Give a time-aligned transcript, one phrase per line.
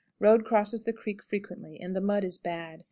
[0.17, 2.79] Road crosses the creek frequently, and the mud is bad.